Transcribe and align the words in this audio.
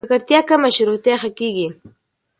که 0.03 0.07
ککړتیا 0.09 0.39
کمه 0.49 0.69
شي، 0.75 0.83
روغتیا 0.89 1.15
ښه 1.21 1.29
کېږي. 1.39 1.67